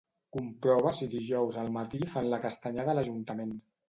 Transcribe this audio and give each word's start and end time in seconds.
Comprova 0.35 0.93
si 0.99 1.07
dijous 1.11 1.57
al 1.63 1.69
matí 1.75 1.99
fan 2.13 2.31
la 2.31 2.39
castanyada 2.47 2.93
a 2.95 2.97
l'Ajuntament. 3.01 3.53